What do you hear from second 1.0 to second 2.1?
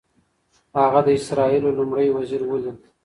د اسرائیلو لومړي